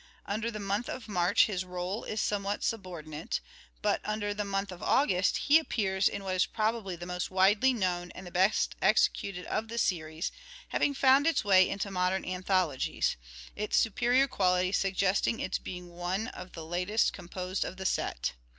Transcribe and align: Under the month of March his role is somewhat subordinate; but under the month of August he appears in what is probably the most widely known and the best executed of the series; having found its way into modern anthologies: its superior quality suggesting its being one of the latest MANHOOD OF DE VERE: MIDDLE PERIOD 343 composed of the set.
Under 0.25 0.49
the 0.49 0.59
month 0.59 0.89
of 0.89 1.07
March 1.07 1.45
his 1.45 1.63
role 1.63 2.05
is 2.05 2.19
somewhat 2.19 2.63
subordinate; 2.63 3.39
but 3.83 4.01
under 4.03 4.33
the 4.33 4.43
month 4.43 4.71
of 4.71 4.81
August 4.81 5.37
he 5.37 5.59
appears 5.59 6.07
in 6.09 6.23
what 6.23 6.33
is 6.33 6.47
probably 6.47 6.95
the 6.95 7.05
most 7.05 7.29
widely 7.29 7.71
known 7.71 8.09
and 8.15 8.25
the 8.25 8.31
best 8.31 8.73
executed 8.81 9.45
of 9.45 9.67
the 9.67 9.77
series; 9.77 10.31
having 10.69 10.95
found 10.95 11.27
its 11.27 11.43
way 11.45 11.69
into 11.69 11.91
modern 11.91 12.25
anthologies: 12.25 13.15
its 13.55 13.77
superior 13.77 14.27
quality 14.27 14.71
suggesting 14.71 15.39
its 15.39 15.59
being 15.59 15.89
one 15.91 16.29
of 16.29 16.53
the 16.53 16.65
latest 16.65 17.11
MANHOOD 17.11 17.11
OF 17.11 17.13
DE 17.13 17.13
VERE: 17.13 17.13
MIDDLE 17.13 17.13
PERIOD 17.13 17.13
343 17.13 17.15
composed 17.51 17.63
of 17.65 17.77
the 17.77 17.85
set. 17.85 18.33